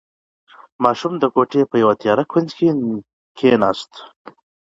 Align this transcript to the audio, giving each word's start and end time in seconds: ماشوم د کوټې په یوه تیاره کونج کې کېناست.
ماشوم 0.83 1.13
د 1.19 1.23
کوټې 1.33 1.61
په 1.71 1.75
یوه 1.83 1.93
تیاره 2.01 2.23
کونج 2.31 2.49
کې 2.57 2.67
کېناست. 3.37 3.91